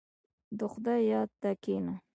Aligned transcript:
•د 0.59 0.59
خدای 0.71 1.01
یاد 1.11 1.29
ته 1.41 1.49
کښېنه. 1.63 1.93